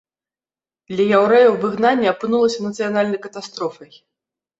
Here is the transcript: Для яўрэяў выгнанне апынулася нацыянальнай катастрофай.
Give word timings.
Для 0.93 1.03
яўрэяў 1.17 1.53
выгнанне 1.65 2.07
апынулася 2.13 2.59
нацыянальнай 2.71 3.19
катастрофай. 3.27 3.91